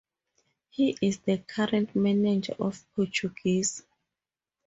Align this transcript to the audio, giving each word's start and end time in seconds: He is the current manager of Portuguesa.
He 0.71 0.97
is 0.99 1.19
the 1.19 1.37
current 1.37 1.95
manager 1.95 2.55
of 2.57 2.83
Portuguesa. 2.97 3.83